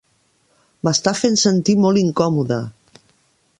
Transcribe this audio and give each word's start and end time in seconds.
M'està 0.87 1.13
fent 1.19 1.37
sentir 1.43 1.77
molt 1.83 2.03
incòmode. 2.05 2.61